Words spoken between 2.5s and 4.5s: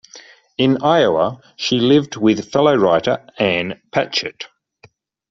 fellow writer Ann Patchett.